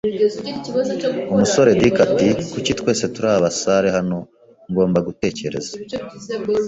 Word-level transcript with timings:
Umusore 1.33 1.71
Dick 1.81 1.97
ati: 2.07 2.29
"Kuki, 2.51 2.71
twese 2.79 3.03
turi 3.13 3.27
abasare 3.37 3.87
hano, 3.97 4.17
ngomba 4.71 4.99
gutekereza". 5.07 5.73